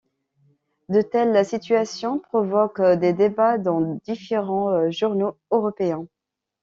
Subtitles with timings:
[0.89, 6.07] De telles situations provoquent des débats dans différents journaux européens.